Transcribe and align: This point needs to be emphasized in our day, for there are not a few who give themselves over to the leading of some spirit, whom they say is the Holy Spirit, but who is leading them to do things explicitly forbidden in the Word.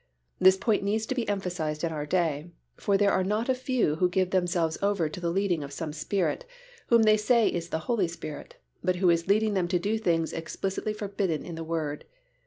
This 0.39 0.57
point 0.57 0.81
needs 0.81 1.05
to 1.05 1.13
be 1.13 1.29
emphasized 1.29 1.83
in 1.83 1.91
our 1.91 2.07
day, 2.07 2.49
for 2.75 2.97
there 2.97 3.11
are 3.11 3.23
not 3.23 3.49
a 3.49 3.53
few 3.53 3.97
who 3.97 4.09
give 4.09 4.31
themselves 4.31 4.79
over 4.81 5.07
to 5.07 5.19
the 5.21 5.29
leading 5.29 5.63
of 5.63 5.71
some 5.71 5.93
spirit, 5.93 6.43
whom 6.87 7.03
they 7.03 7.17
say 7.17 7.47
is 7.47 7.69
the 7.69 7.77
Holy 7.85 8.07
Spirit, 8.07 8.55
but 8.83 8.95
who 8.95 9.11
is 9.11 9.27
leading 9.27 9.53
them 9.53 9.67
to 9.67 9.77
do 9.77 9.99
things 9.99 10.33
explicitly 10.33 10.93
forbidden 10.93 11.45
in 11.45 11.53
the 11.53 11.63
Word. 11.63 12.05